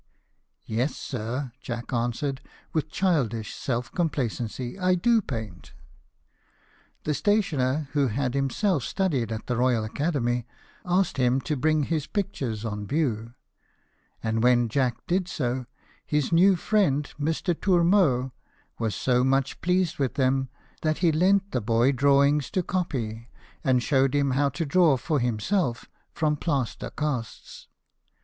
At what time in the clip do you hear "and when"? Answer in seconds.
14.23-14.69